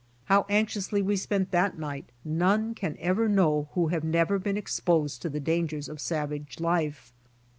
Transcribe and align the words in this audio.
How 0.25 0.47
anxiously 0.49 1.03
we 1.03 1.15
spent 1.15 1.51
that 1.51 1.77
night 1.77 2.09
none 2.25 2.73
can 2.73 2.97
ever 2.99 3.29
know 3.29 3.69
who 3.75 3.89
have 3.89 4.03
never 4.03 4.39
been 4.39 4.57
exposed 4.57 5.21
to 5.21 5.29
the 5.29 5.39
dangers 5.39 5.87
of 5.87 6.01
savage 6.01 6.59
life. 6.59 7.13